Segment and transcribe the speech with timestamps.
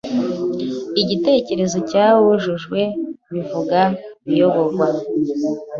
[1.01, 2.79] Igitekerezo cya "wujujwe"
[3.33, 3.79] bivuga
[4.29, 4.87] "uyoborwa"